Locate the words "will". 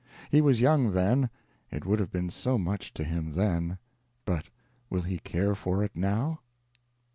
4.89-5.03